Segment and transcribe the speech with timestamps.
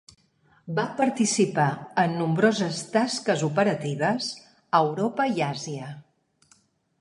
[0.77, 1.65] Va participar
[2.03, 4.31] en nombroses tasques operatives
[4.79, 5.93] a Europa i Àsia.